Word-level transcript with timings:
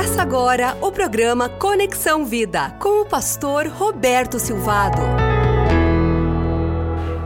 Começa 0.00 0.22
agora 0.22 0.78
o 0.80 0.90
programa 0.90 1.46
Conexão 1.46 2.24
Vida 2.24 2.70
com 2.80 3.02
o 3.02 3.04
pastor 3.04 3.66
Roberto 3.66 4.38
Silvado. 4.38 4.98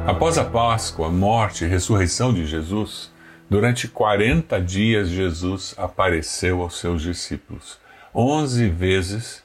Após 0.04 0.36
a 0.38 0.44
Páscoa, 0.44 1.08
morte 1.08 1.64
e 1.64 1.68
ressurreição 1.68 2.34
de 2.34 2.44
Jesus, 2.44 3.12
durante 3.48 3.86
40 3.86 4.60
dias 4.60 5.08
Jesus 5.08 5.72
apareceu 5.78 6.62
aos 6.62 6.80
seus 6.80 7.00
discípulos. 7.00 7.78
Onze 8.12 8.68
vezes 8.68 9.44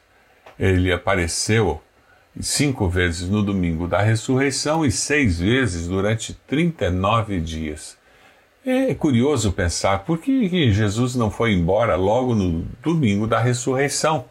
ele 0.59 0.91
apareceu, 0.91 1.79
cinco 2.41 2.89
vezes 2.89 3.29
no 3.29 3.43
domingo 3.43 3.87
da 3.87 4.01
ressurreição 4.01 4.83
e 4.83 4.91
seis 4.91 5.39
vezes 5.39 5.87
durante 5.87 6.33
39 6.47 7.39
dias. 7.39 7.95
É 8.71 8.93
curioso 8.93 9.51
pensar 9.51 10.05
por 10.05 10.19
que 10.19 10.71
Jesus 10.71 11.15
não 11.15 11.31
foi 11.31 11.53
embora 11.53 11.95
logo 11.95 12.35
no 12.35 12.67
domingo 12.83 13.25
da 13.25 13.39
ressurreição. 13.39 14.25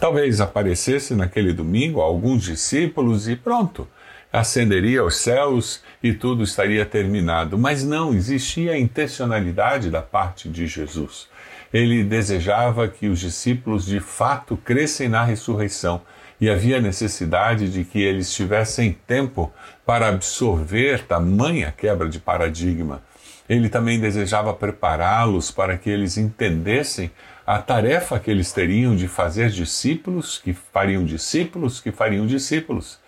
Talvez 0.00 0.40
aparecesse 0.40 1.14
naquele 1.14 1.52
domingo 1.52 2.00
alguns 2.00 2.42
discípulos 2.42 3.28
e 3.28 3.36
pronto, 3.36 3.86
ascenderia 4.32 5.02
aos 5.02 5.18
céus 5.18 5.80
e 6.02 6.12
tudo 6.12 6.42
estaria 6.42 6.84
terminado. 6.84 7.56
Mas 7.56 7.84
não, 7.84 8.12
existia 8.12 8.72
a 8.72 8.76
intencionalidade 8.76 9.90
da 9.90 10.02
parte 10.02 10.48
de 10.48 10.66
Jesus. 10.66 11.28
Ele 11.72 12.02
desejava 12.02 12.88
que 12.88 13.06
os 13.06 13.20
discípulos 13.20 13.86
de 13.86 14.00
fato 14.00 14.56
crescem 14.56 15.08
na 15.08 15.22
ressurreição 15.22 16.02
e 16.40 16.50
havia 16.50 16.80
necessidade 16.80 17.70
de 17.70 17.84
que 17.84 18.02
eles 18.02 18.34
tivessem 18.34 18.98
tempo 19.06 19.52
para 19.86 20.08
absorver 20.08 21.06
tamanha 21.06 21.70
quebra 21.70 22.08
de 22.08 22.18
paradigma 22.18 23.00
ele 23.48 23.68
também 23.68 24.00
desejava 24.00 24.54
prepará-los 24.54 25.50
para 25.50 25.76
que 25.76 25.90
eles 25.90 26.16
entendessem 26.16 27.10
a 27.46 27.58
tarefa 27.58 28.18
que 28.18 28.30
eles 28.30 28.52
teriam 28.52 28.96
de 28.96 29.06
fazer 29.06 29.50
discípulos, 29.50 30.38
que 30.38 30.54
fariam 30.54 31.04
discípulos, 31.04 31.78
que 31.80 31.92
fariam 31.92 32.26
discípulos. 32.26 32.98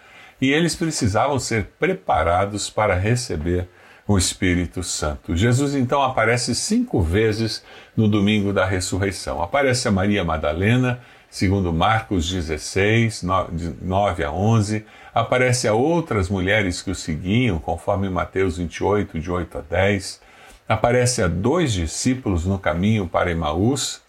E 0.41 0.53
eles 0.53 0.77
precisavam 0.77 1.39
ser 1.39 1.71
preparados 1.79 2.69
para 2.69 2.95
receber 2.95 3.67
o 4.07 4.19
Espírito 4.19 4.83
Santo. 4.83 5.35
Jesus 5.35 5.75
então 5.75 6.03
aparece 6.03 6.55
cinco 6.55 7.01
vezes 7.01 7.65
no 7.97 8.07
domingo 8.07 8.53
da 8.53 8.67
ressurreição. 8.67 9.43
Aparece 9.43 9.89
a 9.89 9.91
Maria 9.91 10.23
Madalena, 10.23 11.01
segundo 11.31 11.73
Marcos 11.73 12.31
16, 12.31 13.25
9 13.81 14.23
a 14.23 14.31
11. 14.31 14.85
Aparece 15.15 15.67
a 15.67 15.73
outras 15.73 16.29
mulheres 16.29 16.83
que 16.83 16.91
o 16.91 16.95
seguiam, 16.95 17.59
conforme 17.59 18.11
Mateus 18.11 18.59
28, 18.59 19.19
de 19.19 19.31
8 19.31 19.59
a 19.59 19.61
10 19.63 20.26
aparece 20.69 21.23
a 21.23 21.29
dois 21.29 21.73
discípulos 21.73 22.45
no 22.45 22.59
caminho 22.59 23.07
para 23.07 23.31
Emaús, 23.31 24.03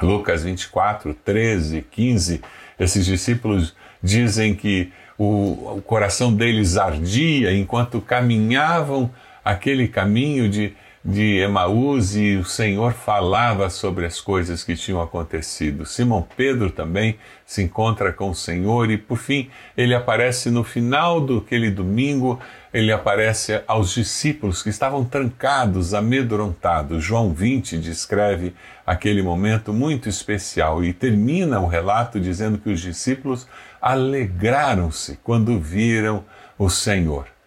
Lucas 0.00 0.44
24, 0.44 1.14
13, 1.14 1.82
15. 1.90 2.40
Esses 2.78 3.04
discípulos 3.04 3.74
dizem 4.02 4.54
que 4.54 4.92
o, 5.18 5.76
o 5.76 5.82
coração 5.82 6.32
deles 6.32 6.76
ardia 6.76 7.52
enquanto 7.52 8.00
caminhavam 8.00 9.10
aquele 9.44 9.88
caminho 9.88 10.48
de 10.48 10.74
de 11.02 11.38
Emaús 11.38 12.14
e 12.14 12.36
o 12.36 12.44
Senhor 12.44 12.92
falava 12.92 13.70
sobre 13.70 14.04
as 14.04 14.20
coisas 14.20 14.62
que 14.62 14.76
tinham 14.76 15.00
acontecido. 15.00 15.86
Simão 15.86 16.26
Pedro 16.36 16.70
também 16.70 17.16
se 17.46 17.62
encontra 17.62 18.12
com 18.12 18.30
o 18.30 18.34
Senhor 18.34 18.90
e, 18.90 18.98
por 18.98 19.16
fim, 19.16 19.48
ele 19.74 19.94
aparece 19.94 20.50
no 20.50 20.62
final 20.62 21.18
daquele 21.20 21.70
domingo, 21.70 22.38
ele 22.72 22.92
aparece 22.92 23.62
aos 23.66 23.94
discípulos 23.94 24.62
que 24.62 24.68
estavam 24.68 25.02
trancados, 25.02 25.94
amedrontados. 25.94 27.02
João 27.02 27.32
20 27.32 27.78
descreve 27.78 28.54
aquele 28.86 29.22
momento 29.22 29.72
muito 29.72 30.06
especial 30.06 30.84
e 30.84 30.92
termina 30.92 31.60
o 31.60 31.66
relato 31.66 32.20
dizendo 32.20 32.58
que 32.58 32.68
os 32.68 32.80
discípulos 32.80 33.48
alegraram-se 33.80 35.18
quando 35.22 35.58
viram 35.58 36.22
o 36.58 36.68
Senhor. 36.68 37.39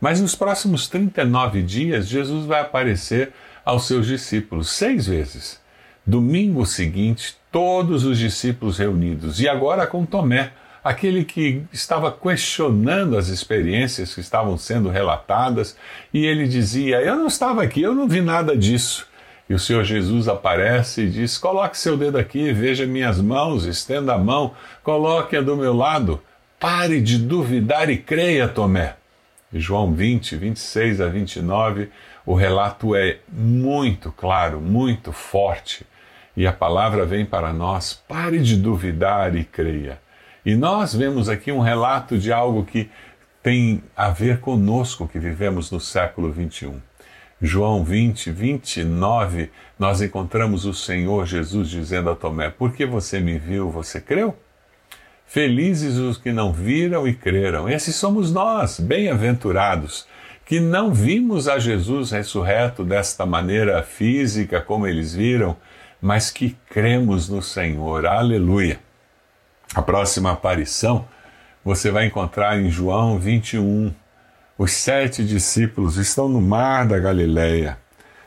Mas 0.00 0.20
nos 0.20 0.34
próximos 0.34 0.88
39 0.88 1.62
dias, 1.62 2.08
Jesus 2.08 2.46
vai 2.46 2.62
aparecer 2.62 3.32
aos 3.64 3.86
seus 3.86 4.06
discípulos 4.06 4.70
seis 4.70 5.06
vezes. 5.06 5.60
Domingo 6.06 6.64
seguinte, 6.64 7.36
todos 7.52 8.04
os 8.04 8.18
discípulos 8.18 8.78
reunidos, 8.78 9.40
e 9.40 9.48
agora 9.48 9.86
com 9.86 10.06
Tomé, 10.06 10.52
aquele 10.82 11.24
que 11.24 11.62
estava 11.70 12.10
questionando 12.10 13.18
as 13.18 13.28
experiências 13.28 14.14
que 14.14 14.20
estavam 14.20 14.56
sendo 14.56 14.88
relatadas, 14.88 15.76
e 16.12 16.24
ele 16.24 16.48
dizia: 16.48 17.02
Eu 17.02 17.16
não 17.16 17.26
estava 17.26 17.62
aqui, 17.62 17.82
eu 17.82 17.94
não 17.94 18.08
vi 18.08 18.22
nada 18.22 18.56
disso. 18.56 19.06
E 19.48 19.54
o 19.54 19.58
Senhor 19.58 19.84
Jesus 19.84 20.28
aparece 20.28 21.02
e 21.02 21.10
diz: 21.10 21.36
Coloque 21.36 21.76
seu 21.76 21.96
dedo 21.96 22.16
aqui, 22.16 22.52
veja 22.52 22.86
minhas 22.86 23.20
mãos, 23.20 23.66
estenda 23.66 24.14
a 24.14 24.18
mão, 24.18 24.54
coloque-a 24.82 25.42
do 25.42 25.56
meu 25.56 25.74
lado. 25.74 26.22
Pare 26.58 27.00
de 27.00 27.18
duvidar 27.18 27.90
e 27.90 27.96
creia, 27.96 28.46
Tomé. 28.46 28.99
João 29.52 29.92
20, 29.92 30.36
26 30.36 31.00
a 31.00 31.08
29, 31.08 31.88
o 32.24 32.34
relato 32.34 32.94
é 32.94 33.18
muito 33.28 34.12
claro, 34.12 34.60
muito 34.60 35.12
forte. 35.12 35.84
E 36.36 36.46
a 36.46 36.52
palavra 36.52 37.04
vem 37.04 37.26
para 37.26 37.52
nós: 37.52 38.02
pare 38.06 38.38
de 38.38 38.56
duvidar 38.56 39.34
e 39.34 39.44
creia. 39.44 40.00
E 40.46 40.54
nós 40.54 40.94
vemos 40.94 41.28
aqui 41.28 41.50
um 41.50 41.60
relato 41.60 42.16
de 42.16 42.32
algo 42.32 42.64
que 42.64 42.88
tem 43.42 43.82
a 43.96 44.10
ver 44.10 44.40
conosco 44.40 45.08
que 45.08 45.18
vivemos 45.18 45.70
no 45.70 45.80
século 45.80 46.30
21. 46.30 46.80
João 47.42 47.82
20, 47.82 48.30
29, 48.30 49.50
nós 49.78 50.02
encontramos 50.02 50.66
o 50.66 50.74
Senhor 50.74 51.26
Jesus 51.26 51.68
dizendo 51.68 52.10
a 52.10 52.14
Tomé: 52.14 52.50
Por 52.50 52.72
que 52.72 52.86
você 52.86 53.18
me 53.18 53.38
viu, 53.38 53.70
você 53.70 54.00
creu? 54.00 54.36
Felizes 55.32 55.96
os 55.96 56.18
que 56.18 56.32
não 56.32 56.52
viram 56.52 57.06
e 57.06 57.14
creram. 57.14 57.68
Esses 57.68 57.94
somos 57.94 58.32
nós, 58.32 58.80
bem-aventurados, 58.80 60.04
que 60.44 60.58
não 60.58 60.92
vimos 60.92 61.46
a 61.46 61.56
Jesus 61.56 62.10
ressurreto 62.10 62.82
desta 62.82 63.24
maneira 63.24 63.80
física 63.80 64.60
como 64.60 64.88
eles 64.88 65.14
viram, 65.14 65.56
mas 66.02 66.32
que 66.32 66.56
cremos 66.68 67.28
no 67.28 67.40
Senhor. 67.40 68.06
Aleluia. 68.06 68.80
A 69.72 69.80
próxima 69.80 70.32
aparição 70.32 71.06
você 71.64 71.92
vai 71.92 72.06
encontrar 72.06 72.60
em 72.60 72.68
João 72.68 73.16
21. 73.16 73.94
Os 74.58 74.72
sete 74.72 75.24
discípulos 75.24 75.96
estão 75.96 76.28
no 76.28 76.40
mar 76.40 76.88
da 76.88 76.98
Galileia. 76.98 77.78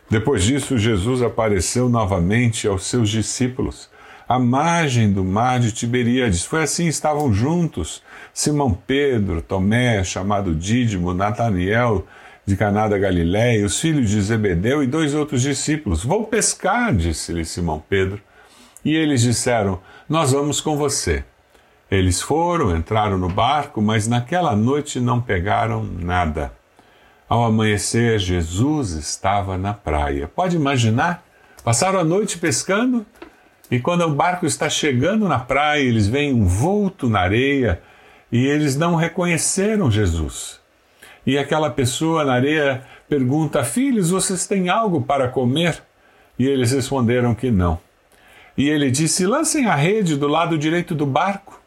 Depois 0.09 0.41
disso, 0.41 0.77
Jesus 0.77 1.21
apareceu 1.21 1.89
novamente 1.89 2.65
aos 2.65 2.85
seus 2.85 3.09
discípulos 3.09 3.91
à 4.27 4.39
margem 4.39 5.11
do 5.11 5.23
mar 5.23 5.59
de 5.59 5.71
Tiberíades. 5.71 6.45
Foi 6.45 6.63
assim, 6.63 6.87
estavam 6.87 7.33
juntos 7.33 8.01
Simão 8.33 8.73
Pedro, 8.73 9.41
Tomé, 9.41 10.03
chamado 10.03 10.55
Dídimo, 10.55 11.13
Nataniel, 11.13 12.05
de 12.45 12.57
Caná 12.57 12.87
da 12.87 12.97
Galiléia, 12.97 13.65
os 13.65 13.79
filhos 13.79 14.09
de 14.09 14.21
Zebedeu 14.21 14.83
e 14.83 14.87
dois 14.87 15.13
outros 15.13 15.41
discípulos. 15.41 16.03
Vou 16.03 16.25
pescar, 16.25 16.93
disse-lhe 16.93 17.45
Simão 17.45 17.83
Pedro. 17.87 18.21
E 18.83 18.95
eles 18.95 19.21
disseram: 19.21 19.79
Nós 20.09 20.31
vamos 20.31 20.59
com 20.59 20.75
você. 20.75 21.23
Eles 21.89 22.21
foram, 22.21 22.75
entraram 22.75 23.17
no 23.17 23.29
barco, 23.29 23.81
mas 23.81 24.07
naquela 24.07 24.55
noite 24.55 24.99
não 24.99 25.21
pegaram 25.21 25.83
nada. 25.83 26.51
Ao 27.29 27.43
amanhecer, 27.43 28.19
Jesus 28.19 28.91
estava 28.91 29.57
na 29.57 29.73
praia. 29.73 30.27
Pode 30.27 30.55
imaginar? 30.55 31.23
Passaram 31.63 31.99
a 31.99 32.03
noite 32.03 32.37
pescando 32.37 33.05
e 33.73 33.79
quando 33.79 34.01
o 34.03 34.13
barco 34.13 34.45
está 34.45 34.69
chegando 34.69 35.27
na 35.27 35.39
praia, 35.39 35.81
eles 35.81 36.07
veem 36.07 36.31
um 36.31 36.45
vulto 36.45 37.09
na 37.09 37.21
areia 37.21 37.81
e 38.31 38.45
eles 38.45 38.75
não 38.75 38.93
reconheceram 38.93 39.89
Jesus. 39.89 40.61
E 41.25 41.39
aquela 41.39 41.71
pessoa 41.71 42.23
na 42.23 42.33
areia 42.33 42.83
pergunta: 43.09 43.63
Filhos, 43.63 44.11
vocês 44.11 44.45
têm 44.45 44.69
algo 44.69 45.01
para 45.01 45.27
comer? 45.27 45.81
E 46.37 46.45
eles 46.45 46.71
responderam 46.71 47.33
que 47.33 47.49
não. 47.49 47.79
E 48.55 48.69
ele 48.69 48.91
disse: 48.91 49.25
Lancem 49.25 49.65
a 49.65 49.73
rede 49.73 50.17
do 50.17 50.27
lado 50.27 50.55
direito 50.55 50.93
do 50.93 51.07
barco 51.07 51.59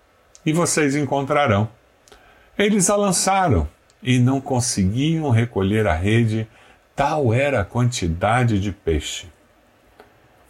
e 0.46 0.52
vocês 0.52 0.94
encontrarão. 0.94 1.68
Eles 2.56 2.88
a 2.88 2.94
lançaram 2.94 3.68
e 4.00 4.20
não 4.20 4.40
conseguiam 4.40 5.28
recolher 5.30 5.88
a 5.88 5.94
rede, 5.94 6.46
tal 6.94 7.34
era 7.34 7.62
a 7.62 7.64
quantidade 7.64 8.60
de 8.60 8.70
peixe. 8.70 9.26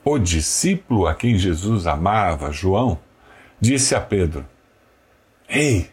O 0.08 0.20
discípulo 0.20 1.08
a 1.08 1.17
quem 1.17 1.37
Jesus 1.37 1.85
amava, 1.85 2.53
João, 2.53 2.97
disse 3.61 3.93
a 3.93 4.00
Pedro: 4.00 4.47
Ei, 5.49 5.91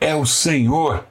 é 0.00 0.14
o 0.14 0.24
Senhor! 0.24 1.04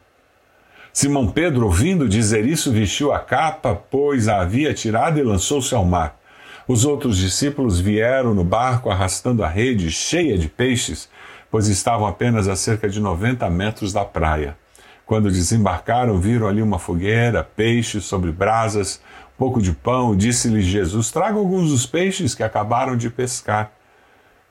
Simão 0.94 1.28
Pedro, 1.28 1.66
ouvindo 1.66 2.08
dizer 2.08 2.46
isso, 2.46 2.72
vestiu 2.72 3.12
a 3.12 3.20
capa, 3.20 3.76
pois 3.76 4.30
a 4.30 4.40
havia 4.40 4.74
tirado 4.74 5.20
e 5.20 5.22
lançou-se 5.22 5.76
ao 5.76 5.84
mar. 5.84 6.18
Os 6.66 6.86
outros 6.86 7.18
discípulos 7.18 7.78
vieram 7.82 8.34
no 8.34 8.46
barco 8.46 8.90
arrastando 8.90 9.44
a 9.44 9.50
rede 9.50 9.92
cheia 9.92 10.38
de 10.38 10.48
peixes, 10.48 11.10
pois 11.52 11.68
estavam 11.68 12.08
apenas 12.08 12.48
a 12.48 12.56
cerca 12.56 12.88
de 12.88 13.02
90 13.02 13.50
metros 13.50 13.92
da 13.92 14.06
praia. 14.06 14.58
Quando 15.06 15.30
desembarcaram, 15.30 16.18
viram 16.20 16.48
ali 16.48 16.62
uma 16.62 16.80
fogueira, 16.80 17.44
peixes 17.44 18.06
sobre 18.06 18.32
brasas, 18.32 19.02
pouco 19.40 19.62
de 19.62 19.72
pão, 19.72 20.18
disse-lhe 20.18 20.62
Jesus: 20.62 21.10
Traga 21.10 21.38
alguns 21.38 21.70
dos 21.70 21.86
peixes 21.86 22.36
que 22.36 22.44
acabaram 22.44 22.98
de 22.98 23.10
pescar. 23.10 23.72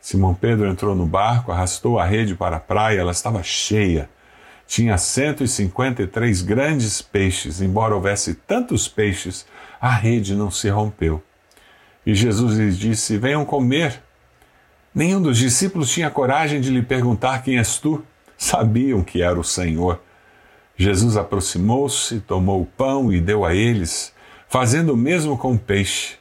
Simão 0.00 0.32
Pedro 0.32 0.66
entrou 0.66 0.94
no 0.94 1.04
barco, 1.04 1.52
arrastou 1.52 1.98
a 1.98 2.06
rede 2.06 2.34
para 2.34 2.56
a 2.56 2.60
praia, 2.60 3.00
ela 3.00 3.12
estava 3.12 3.42
cheia. 3.42 4.08
Tinha 4.66 4.96
153 4.96 6.40
grandes 6.40 7.02
peixes, 7.02 7.60
embora 7.60 7.94
houvesse 7.94 8.34
tantos 8.34 8.88
peixes, 8.88 9.46
a 9.78 9.90
rede 9.90 10.34
não 10.34 10.50
se 10.50 10.70
rompeu. 10.70 11.22
E 12.06 12.14
Jesus 12.14 12.56
lhes 12.56 12.78
disse: 12.78 13.18
Venham 13.18 13.44
comer. 13.44 14.02
Nenhum 14.94 15.20
dos 15.20 15.36
discípulos 15.36 15.90
tinha 15.92 16.10
coragem 16.10 16.62
de 16.62 16.70
lhe 16.70 16.82
perguntar 16.82 17.42
quem 17.42 17.58
és 17.58 17.78
tu. 17.78 18.02
Sabiam 18.38 19.02
que 19.02 19.20
era 19.20 19.38
o 19.38 19.44
Senhor. 19.44 20.00
Jesus 20.76 21.16
aproximou-se, 21.16 22.20
tomou 22.20 22.62
o 22.62 22.66
pão 22.66 23.12
e 23.12 23.20
deu 23.20 23.44
a 23.44 23.54
eles, 23.54 24.14
fazendo 24.48 24.94
o 24.94 24.96
mesmo 24.96 25.36
com 25.36 25.52
o 25.52 25.58
peixe. 25.58 26.16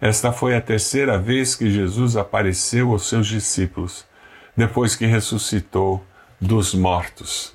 Esta 0.00 0.32
foi 0.32 0.54
a 0.54 0.60
terceira 0.60 1.18
vez 1.18 1.54
que 1.54 1.70
Jesus 1.70 2.16
apareceu 2.16 2.92
aos 2.92 3.08
seus 3.08 3.26
discípulos, 3.26 4.04
depois 4.56 4.94
que 4.94 5.06
ressuscitou 5.06 6.04
dos 6.40 6.74
mortos. 6.74 7.52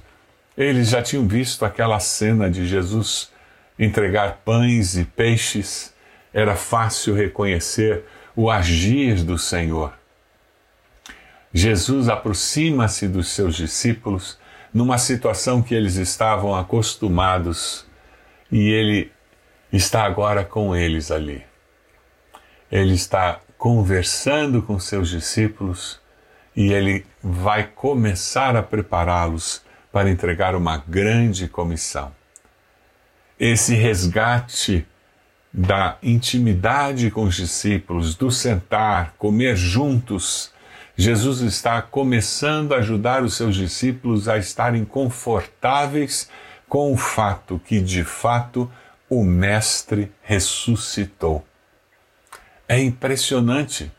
Eles 0.58 0.90
já 0.90 1.02
tinham 1.02 1.28
visto 1.28 1.66
aquela 1.66 2.00
cena 2.00 2.50
de 2.50 2.68
Jesus 2.68 3.32
entregar 3.78 4.42
pães 4.46 4.96
e 4.98 5.04
peixes. 5.04 5.94
Era 6.34 6.56
fácil 6.56 7.16
reconhecer 7.16 8.04
o 8.36 8.50
agir 8.50 9.24
do 9.24 9.38
Senhor. 9.38 9.94
Jesus 11.54 12.10
aproxima-se 12.10 13.08
dos 13.08 13.28
seus 13.30 13.56
discípulos 13.56 14.38
numa 14.74 14.98
situação 14.98 15.62
que 15.62 15.76
eles 15.76 15.96
estavam 15.96 16.56
acostumados 16.56 17.86
e 18.52 18.70
ele 18.70 19.12
está 19.74 20.04
agora 20.04 20.46
com 20.46 20.76
eles 20.76 21.12
ali 21.12 21.44
ele 22.74 22.96
está 22.96 23.40
conversando 23.56 24.60
com 24.64 24.80
seus 24.80 25.08
discípulos 25.08 26.00
e 26.56 26.74
ele 26.74 27.06
vai 27.22 27.68
começar 27.68 28.56
a 28.56 28.64
prepará-los 28.64 29.62
para 29.92 30.10
entregar 30.10 30.56
uma 30.56 30.78
grande 30.78 31.48
comissão. 31.48 32.12
Esse 33.40 33.76
resgate 33.76 34.88
da 35.54 36.00
intimidade 36.02 37.12
com 37.12 37.26
os 37.26 37.36
discípulos, 37.36 38.16
do 38.16 38.32
sentar, 38.32 39.14
comer 39.20 39.56
juntos, 39.56 40.52
Jesus 40.98 41.42
está 41.42 41.80
começando 41.80 42.74
a 42.74 42.78
ajudar 42.78 43.22
os 43.22 43.36
seus 43.36 43.56
discípulos 43.56 44.28
a 44.28 44.36
estarem 44.40 44.84
confortáveis 44.84 46.28
com 46.68 46.92
o 46.92 46.98
fato 46.98 47.62
que, 47.64 47.80
de 47.80 48.04
fato, 48.04 48.68
o 49.20 49.24
Mestre 49.24 50.12
ressuscitou. 50.22 51.46
É 52.68 52.80
impressionante. 52.80 53.92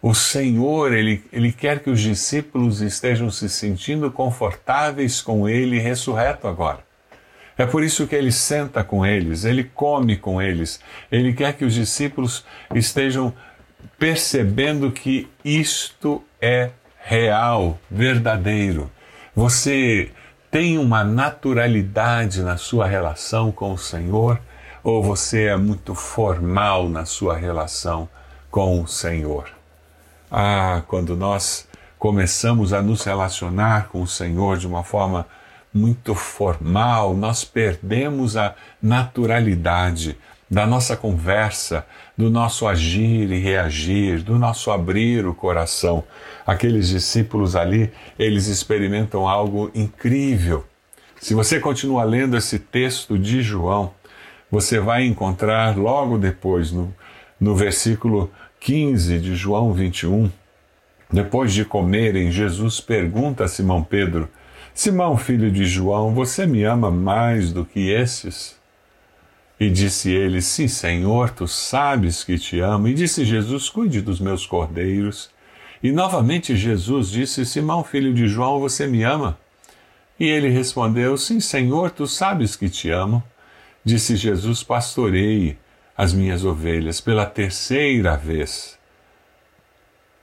O 0.00 0.14
Senhor, 0.14 0.92
ele, 0.92 1.24
ele 1.32 1.52
quer 1.52 1.80
que 1.80 1.90
os 1.90 2.00
discípulos 2.00 2.80
estejam 2.80 3.30
se 3.30 3.48
sentindo 3.48 4.10
confortáveis 4.10 5.20
com 5.20 5.48
Ele 5.48 5.78
ressurreto 5.78 6.48
agora. 6.48 6.84
É 7.56 7.66
por 7.66 7.84
isso 7.84 8.06
que 8.06 8.16
ele 8.16 8.32
senta 8.32 8.82
com 8.82 9.04
eles, 9.04 9.44
ele 9.44 9.62
come 9.62 10.16
com 10.16 10.40
eles, 10.40 10.80
ele 11.10 11.34
quer 11.34 11.52
que 11.52 11.64
os 11.64 11.74
discípulos 11.74 12.44
estejam 12.74 13.32
percebendo 13.98 14.90
que 14.90 15.28
isto 15.44 16.24
é 16.40 16.70
real, 17.04 17.78
verdadeiro. 17.90 18.90
Você 19.34 20.10
tem 20.52 20.76
uma 20.76 21.02
naturalidade 21.02 22.42
na 22.42 22.58
sua 22.58 22.86
relação 22.86 23.50
com 23.50 23.72
o 23.72 23.78
Senhor 23.78 24.38
ou 24.84 25.02
você 25.02 25.46
é 25.46 25.56
muito 25.56 25.94
formal 25.94 26.90
na 26.90 27.06
sua 27.06 27.34
relação 27.34 28.06
com 28.50 28.82
o 28.82 28.86
Senhor? 28.86 29.48
Ah, 30.30 30.82
quando 30.86 31.16
nós 31.16 31.66
começamos 31.98 32.74
a 32.74 32.82
nos 32.82 33.02
relacionar 33.02 33.88
com 33.88 34.02
o 34.02 34.06
Senhor 34.06 34.58
de 34.58 34.66
uma 34.66 34.84
forma 34.84 35.26
muito 35.72 36.14
formal, 36.14 37.16
nós 37.16 37.44
perdemos 37.44 38.36
a 38.36 38.54
naturalidade 38.82 40.18
da 40.52 40.66
nossa 40.66 40.94
conversa, 40.94 41.86
do 42.14 42.28
nosso 42.28 42.68
agir 42.68 43.32
e 43.32 43.38
reagir, 43.38 44.22
do 44.22 44.38
nosso 44.38 44.70
abrir 44.70 45.24
o 45.24 45.32
coração. 45.32 46.04
Aqueles 46.46 46.88
discípulos 46.90 47.56
ali, 47.56 47.90
eles 48.18 48.48
experimentam 48.48 49.26
algo 49.26 49.70
incrível. 49.74 50.62
Se 51.18 51.32
você 51.32 51.58
continua 51.58 52.04
lendo 52.04 52.36
esse 52.36 52.58
texto 52.58 53.18
de 53.18 53.40
João, 53.40 53.94
você 54.50 54.78
vai 54.78 55.06
encontrar 55.06 55.74
logo 55.74 56.18
depois, 56.18 56.70
no, 56.70 56.94
no 57.40 57.56
versículo 57.56 58.30
15 58.60 59.20
de 59.20 59.34
João 59.34 59.72
21, 59.72 60.30
depois 61.10 61.54
de 61.54 61.64
comerem, 61.64 62.30
Jesus 62.30 62.78
pergunta 62.78 63.44
a 63.44 63.48
Simão 63.48 63.82
Pedro: 63.82 64.28
Simão, 64.74 65.16
filho 65.16 65.50
de 65.50 65.64
João, 65.64 66.12
você 66.12 66.44
me 66.44 66.62
ama 66.62 66.90
mais 66.90 67.54
do 67.54 67.64
que 67.64 67.88
esses? 67.88 68.60
E 69.62 69.70
disse 69.70 70.10
ele: 70.10 70.42
Sim, 70.42 70.66
Senhor, 70.66 71.30
tu 71.30 71.46
sabes 71.46 72.24
que 72.24 72.36
te 72.36 72.58
amo. 72.58 72.88
E 72.88 72.94
disse 72.94 73.24
Jesus: 73.24 73.70
Cuide 73.70 74.00
dos 74.00 74.18
meus 74.18 74.44
cordeiros. 74.44 75.30
E 75.80 75.92
novamente 75.92 76.56
Jesus 76.56 77.08
disse: 77.08 77.46
Simão, 77.46 77.84
filho 77.84 78.12
de 78.12 78.26
João, 78.26 78.58
você 78.58 78.88
me 78.88 79.04
ama? 79.04 79.38
E 80.18 80.26
ele 80.26 80.48
respondeu: 80.48 81.16
Sim, 81.16 81.38
Senhor, 81.38 81.92
tu 81.92 82.08
sabes 82.08 82.56
que 82.56 82.68
te 82.68 82.90
amo. 82.90 83.22
Disse 83.84 84.16
Jesus: 84.16 84.64
Pastorei 84.64 85.56
as 85.96 86.12
minhas 86.12 86.44
ovelhas 86.44 87.00
pela 87.00 87.24
terceira 87.24 88.16
vez. 88.16 88.76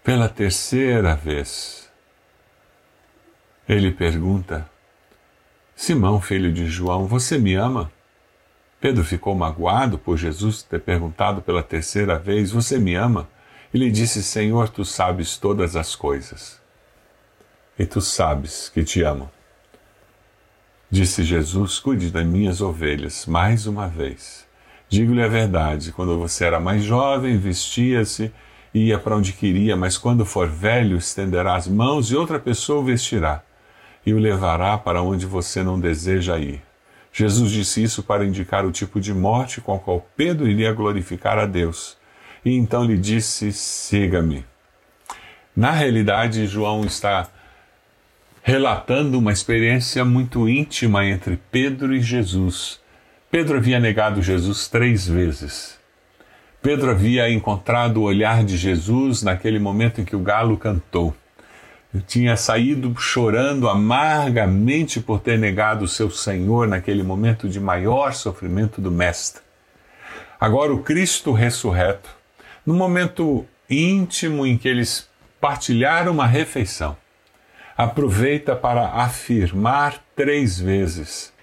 Pela 0.04 0.28
terceira 0.28 1.16
vez. 1.16 1.90
Ele 3.70 3.90
pergunta: 3.90 4.70
Simão, 5.78 6.20
filho 6.20 6.52
de 6.52 6.68
João, 6.68 7.06
você 7.06 7.38
me 7.38 7.56
ama? 7.56 7.90
Pedro 8.80 9.04
ficou 9.04 9.36
magoado 9.36 9.98
por 9.98 10.18
Jesus 10.18 10.64
ter 10.64 10.80
perguntado 10.80 11.42
pela 11.42 11.62
terceira 11.62 12.18
vez: 12.18 12.52
Você 12.52 12.80
me 12.80 12.96
ama? 12.96 13.28
Ele 13.74 13.92
disse: 13.92 14.24
Senhor, 14.24 14.70
tu 14.70 14.86
sabes 14.86 15.38
todas 15.38 15.76
as 15.76 15.96
coisas. 15.96 16.60
E 17.78 17.86
tu 17.86 18.00
sabes 18.00 18.70
que 18.70 18.84
te 18.84 19.04
amo. 19.04 19.30
Disse 20.90 21.24
Jesus: 21.24 21.78
Cuide 21.78 22.10
das 22.10 22.26
minhas 22.26 22.62
ovelhas, 22.62 23.26
mais 23.26 23.68
uma 23.68 23.88
vez. 23.88 24.48
Digo-lhe 24.88 25.22
a 25.22 25.28
verdade: 25.28 25.92
quando 25.92 26.18
você 26.18 26.46
era 26.46 26.60
mais 26.60 26.84
jovem, 26.84 27.38
vestia-se 27.38 28.32
e 28.74 28.88
ia 28.88 28.98
para 28.98 29.16
onde 29.16 29.34
queria, 29.34 29.76
mas 29.76 29.98
quando 29.98 30.26
for 30.26 30.48
velho, 30.48 30.98
estenderá 30.98 31.56
as 31.56 31.68
mãos 31.68 32.12
e 32.12 32.16
outra 32.16 32.40
pessoa 32.40 32.80
o 32.80 32.86
vestirá 32.86 33.44
e 34.06 34.14
o 34.14 34.20
levará 34.20 34.78
para 34.78 35.02
onde 35.02 35.26
você 35.26 35.62
não 35.62 35.80
deseja 35.80 36.38
ir. 36.38 36.69
Jesus 37.20 37.52
disse 37.52 37.84
isso 37.84 38.02
para 38.02 38.24
indicar 38.24 38.66
o 38.66 38.72
tipo 38.72 38.98
de 38.98 39.14
morte 39.14 39.60
com 39.60 39.76
a 39.76 39.80
qual 39.80 40.08
Pedro 40.16 40.48
iria 40.48 40.72
glorificar 40.72 41.38
a 41.38 41.46
Deus. 41.46 41.98
E 42.46 42.56
então 42.56 42.86
lhe 42.86 42.98
disse: 42.98 43.52
Siga-me. 43.52 44.46
Na 45.54 45.72
realidade, 45.72 46.48
João 46.48 46.86
está 46.86 47.28
relatando 48.42 49.20
uma 49.20 49.34
experiência 49.34 50.06
muito 50.06 50.48
íntima 50.48 51.06
entre 51.06 51.38
Pedro 51.52 51.94
e 51.94 52.00
Jesus. 52.00 52.80
Pedro 53.30 53.58
havia 53.58 53.82
negado 53.82 54.22
Jesus 54.22 54.70
três 54.70 55.06
vezes. 55.06 55.78
Pedro 56.62 56.90
havia 56.90 57.30
encontrado 57.30 57.98
o 57.98 58.04
olhar 58.04 58.46
de 58.46 58.56
Jesus 58.56 59.24
naquele 59.24 59.60
momento 59.60 60.00
em 60.00 60.06
que 60.06 60.16
o 60.16 60.24
galo 60.24 60.56
cantou. 60.56 61.14
Ele 61.94 62.04
tinha 62.06 62.38
saído 62.38 62.96
chorando 62.98 63.68
amargamente 63.68 65.00
por 65.00 65.20
ter 65.20 65.40
negado 65.40 65.86
o 65.86 65.88
seu 65.88 66.12
Senhor 66.12 66.68
naquele 66.68 67.02
momento 67.02 67.50
de 67.50 67.60
maior 67.60 68.14
sofrimento 68.14 68.80
do 68.80 68.92
Mestre. 68.92 69.42
Agora, 70.40 70.72
o 70.72 70.84
Cristo 70.84 71.32
ressurreto, 71.32 72.10
no 72.64 72.76
momento 72.76 73.46
íntimo 73.68 74.46
em 74.46 74.58
que 74.58 74.68
eles 74.68 75.10
partilharam 75.42 76.12
uma 76.12 76.28
refeição, 76.28 76.96
aproveita 77.76 78.56
para 78.56 78.90
afirmar 78.90 80.04
três 80.16 80.60
vezes. 80.60 81.34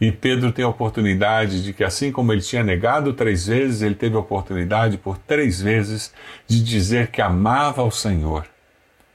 E 0.00 0.12
Pedro 0.12 0.52
tem 0.52 0.64
a 0.64 0.68
oportunidade 0.68 1.64
de 1.64 1.72
que, 1.72 1.82
assim 1.82 2.12
como 2.12 2.32
ele 2.32 2.42
tinha 2.42 2.62
negado 2.62 3.12
três 3.12 3.46
vezes, 3.46 3.80
ele 3.82 3.94
teve 3.94 4.16
a 4.16 4.20
oportunidade 4.20 4.98
por 4.98 5.16
três 5.18 5.60
vezes 5.60 6.12
de 6.46 6.62
dizer 6.62 7.08
que 7.08 7.22
amava 7.22 7.82
o 7.82 7.90
Senhor. 7.90 8.46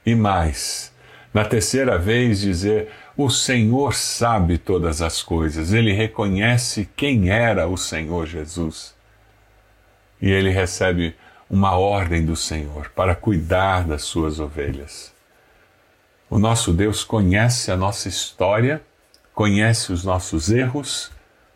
E 0.04 0.14
mais, 0.14 0.92
na 1.32 1.44
terceira 1.44 1.98
vez, 1.98 2.40
dizer: 2.40 2.90
O 3.16 3.30
Senhor 3.30 3.94
sabe 3.94 4.58
todas 4.58 5.02
as 5.02 5.22
coisas. 5.22 5.72
Ele 5.72 5.92
reconhece 5.92 6.88
quem 6.96 7.30
era 7.30 7.66
o 7.66 7.76
Senhor 7.76 8.26
Jesus. 8.26 8.94
E 10.20 10.30
ele 10.30 10.50
recebe 10.50 11.14
uma 11.50 11.76
ordem 11.76 12.24
do 12.24 12.36
Senhor 12.36 12.90
para 12.94 13.14
cuidar 13.14 13.84
das 13.84 14.02
suas 14.02 14.40
ovelhas. 14.40 15.12
O 16.30 16.38
nosso 16.38 16.72
Deus 16.72 17.04
conhece 17.04 17.70
a 17.70 17.76
nossa 17.76 18.08
história, 18.08 18.82
conhece 19.34 19.92
os 19.92 20.04
nossos 20.04 20.50
erros, 20.50 21.10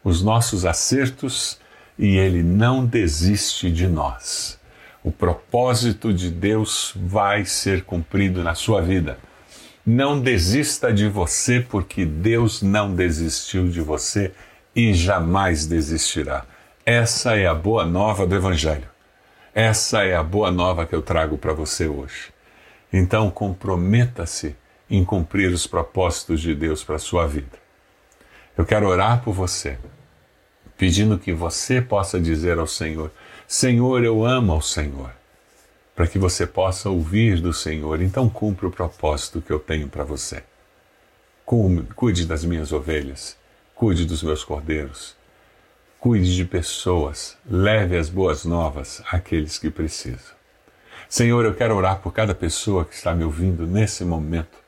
os 0.05 0.23
nossos 0.23 0.64
acertos 0.64 1.59
e 1.99 2.17
ele 2.17 2.43
não 2.43 2.85
desiste 2.87 3.71
de 3.71 3.88
nós. 3.88 4.58
O 5.09 5.11
propósito 5.11 6.12
de 6.12 6.31
Deus 6.31 6.93
vai 6.95 7.43
ser 7.47 7.83
cumprido 7.83 8.45
na 8.45 8.55
sua 8.55 8.83
vida. 8.83 9.19
Não 9.85 10.21
desista 10.21 10.93
de 10.93 11.09
você, 11.09 11.62
porque 11.62 12.05
Deus 12.05 12.61
não 12.61 12.95
desistiu 12.95 13.71
de 13.71 13.81
você 13.81 14.33
e 14.77 14.93
jamais 14.93 15.65
desistirá. 15.65 16.45
Essa 16.85 17.35
é 17.37 17.47
a 17.47 17.55
boa 17.55 17.87
nova 17.87 18.27
do 18.27 18.35
Evangelho. 18.35 18.87
Essa 19.55 20.05
é 20.05 20.15
a 20.15 20.23
boa 20.23 20.50
nova 20.50 20.85
que 20.85 20.95
eu 20.95 21.00
trago 21.00 21.38
para 21.38 21.55
você 21.55 21.88
hoje. 21.88 22.31
Então, 22.93 23.31
comprometa-se 23.31 24.55
em 24.91 25.03
cumprir 25.07 25.50
os 25.50 25.67
propósitos 25.67 26.38
de 26.38 26.55
Deus 26.55 26.85
para 26.85 26.97
a 26.97 26.99
sua 26.99 27.27
vida. 27.27 27.59
Eu 28.59 28.67
quero 28.67 28.87
orar 28.87 29.23
por 29.23 29.33
você, 29.33 29.79
pedindo 30.77 31.19
que 31.19 31.33
você 31.33 31.81
possa 31.81 32.21
dizer 32.21 32.59
ao 32.59 32.67
Senhor: 32.67 33.11
Senhor, 33.50 34.05
eu 34.05 34.26
amo 34.26 34.52
ao 34.52 34.61
Senhor, 34.61 35.11
para 35.97 36.07
que 36.07 36.19
você 36.19 36.47
possa 36.47 36.90
ouvir 36.90 37.40
do 37.40 37.50
Senhor. 37.50 38.02
Então, 38.02 38.28
cumpra 38.28 38.69
o 38.69 38.71
propósito 38.71 39.40
que 39.40 39.50
eu 39.50 39.59
tenho 39.59 39.88
para 39.88 40.05
você. 40.05 40.43
Cuide 41.97 42.26
das 42.26 42.45
minhas 42.45 42.73
ovelhas, 42.73 43.38
cuide 43.75 44.05
dos 44.05 44.23
meus 44.23 44.45
cordeiros, 44.45 45.17
cuide 45.99 46.37
de 46.37 46.45
pessoas, 46.45 47.38
leve 47.50 47.97
as 47.97 48.11
boas 48.11 48.45
novas 48.45 49.02
àqueles 49.11 49.57
que 49.57 49.71
precisam. 49.71 50.37
Senhor, 51.09 51.43
eu 51.47 51.55
quero 51.55 51.75
orar 51.75 52.00
por 52.00 52.12
cada 52.12 52.35
pessoa 52.35 52.85
que 52.85 52.95
está 52.95 53.14
me 53.14 53.25
ouvindo 53.25 53.67
nesse 53.67 54.05
momento 54.05 54.59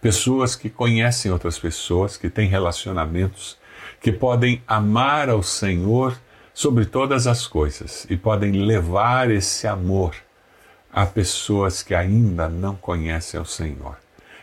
pessoas 0.00 0.54
que 0.54 0.70
conhecem 0.70 1.32
outras 1.32 1.58
pessoas, 1.58 2.16
que 2.16 2.30
têm 2.30 2.48
relacionamentos, 2.48 3.58
que 4.00 4.12
podem 4.12 4.62
amar 4.64 5.28
ao 5.28 5.42
Senhor 5.42 6.16
sobre 6.58 6.84
todas 6.86 7.28
as 7.28 7.46
coisas 7.46 8.04
e 8.10 8.16
podem 8.16 8.50
levar 8.50 9.30
esse 9.30 9.64
amor 9.68 10.12
a 10.92 11.06
pessoas 11.06 11.84
que 11.84 11.94
ainda 11.94 12.48
não 12.48 12.74
conhecem 12.74 13.38
ao 13.38 13.46
Senhor. 13.46 13.96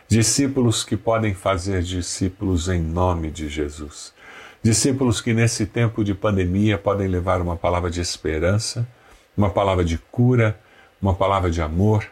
Discípulos 0.08 0.82
que 0.82 0.96
podem 0.96 1.34
fazer 1.34 1.82
discípulos 1.82 2.70
em 2.70 2.80
nome 2.80 3.30
de 3.30 3.50
Jesus. 3.50 4.14
Discípulos 4.62 5.20
que 5.20 5.34
nesse 5.34 5.66
tempo 5.66 6.02
de 6.02 6.14
pandemia 6.14 6.78
podem 6.78 7.06
levar 7.06 7.42
uma 7.42 7.54
palavra 7.54 7.90
de 7.90 8.00
esperança, 8.00 8.88
uma 9.36 9.50
palavra 9.50 9.84
de 9.84 9.98
cura, 9.98 10.58
uma 11.02 11.12
palavra 11.12 11.50
de 11.50 11.60
amor, 11.60 12.06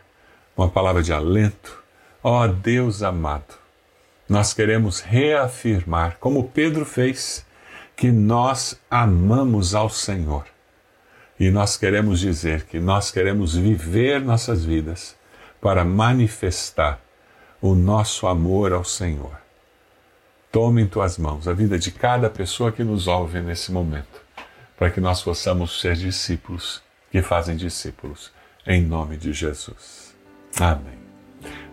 uma 0.55 0.69
palavra 0.69 1.03
de 1.03 1.15
alento, 1.15 1.83
Ó 2.23 2.45
oh, 2.45 2.49
Deus 2.49 3.03
amado, 3.03 3.55
nós 4.29 4.53
queremos 4.53 5.01
reafirmar, 5.01 6.19
como 6.21 6.45
Pedro 6.45 6.85
fez, 6.85 7.47
que 7.97 8.11
nós 8.11 8.79
amamos 8.91 9.75
ao 9.75 9.89
Senhor. 9.89 10.45
E 11.39 11.51
nós 11.51 11.77
queremos 11.77 12.21
dizer 12.21 12.65
que 12.65 12.79
nós 12.79 13.11
queremos 13.11 13.55
viver 13.55 14.21
nossas 14.21 14.65
vidas 14.65 15.17
para 15.61 15.85
manifestar 15.85 17.01
o 17.61 17.75
nosso 17.75 18.27
amor 18.27 18.73
ao 18.73 18.85
Senhor. 18.85 19.37
Tome 20.53 20.83
em 20.83 20.87
tuas 20.87 21.19
mãos 21.19 21.49
a 21.49 21.53
vida 21.53 21.79
de 21.79 21.91
cada 21.91 22.31
pessoa 22.31 22.71
que 22.71 22.85
nos 22.85 23.09
ouve 23.09 23.41
nesse 23.41 23.73
momento, 23.73 24.23
para 24.77 24.91
que 24.91 25.01
nós 25.01 25.23
possamos 25.23 25.81
ser 25.81 25.97
discípulos 25.97 26.83
que 27.11 27.23
fazem 27.23 27.57
discípulos, 27.57 28.33
em 28.67 28.83
nome 28.83 29.17
de 29.17 29.33
Jesus. 29.33 30.15
Amém. 30.59 30.99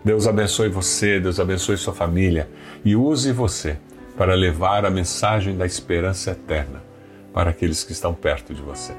Deus 0.04 0.28
abençoe 0.28 0.70
você, 0.70 1.20
Deus 1.20 1.40
abençoe 1.40 1.78
sua 1.78 1.94
família 1.94 2.50
e 2.86 2.96
use 2.96 3.32
você 3.32 3.78
para 4.18 4.36
levar 4.36 4.86
a 4.86 4.89
mensagem 4.89 5.58
da 5.58 5.65
esperança 5.65 6.32
eterna 6.32 6.82
para 7.34 7.50
aqueles 7.50 7.84
que 7.84 7.91
estão 7.91 8.13
perto 8.13 8.53
de 8.53 8.62
você. 8.62 8.94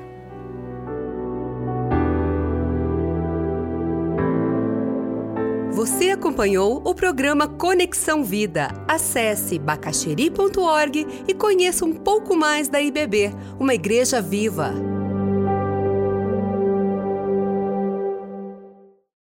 Você 5.73 6.11
acompanhou 6.11 6.81
o 6.85 6.95
programa 6.95 7.49
Conexão 7.49 8.23
Vida. 8.23 8.69
Acesse 8.87 9.59
bacacheri.org 9.59 11.25
e 11.27 11.35
conheça 11.35 11.85
um 11.85 11.93
pouco 11.93 12.37
mais 12.37 12.69
da 12.69 12.81
IBB, 12.81 13.33
uma 13.59 13.75
igreja 13.75 14.21
viva. 14.21 14.92